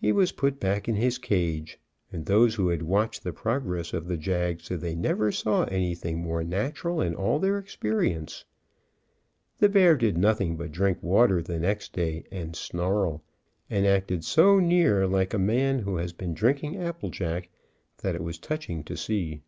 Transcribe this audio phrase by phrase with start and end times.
[0.00, 1.78] He was put back in his cage,
[2.10, 6.18] and those who had watched the progress of the jag said they never saw anything
[6.18, 8.44] more natural in all their experience.
[9.58, 13.22] The bear did nothing but drink water the next day, and snarl,
[13.70, 16.12] and acted THE TERRIBLE ROOT BEER JAG" 209 so near like a man who has
[16.12, 17.48] been drinking apple jack
[17.98, 19.42] that it was touching to see.